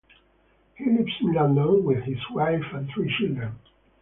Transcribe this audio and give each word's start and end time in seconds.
He 0.77 0.85
lives 0.89 1.13
in 1.21 1.33
London 1.33 1.83
with 1.83 2.03
his 2.05 2.17
wife 2.31 2.63
and 2.73 2.89
three 2.89 3.15
children. 3.19 3.53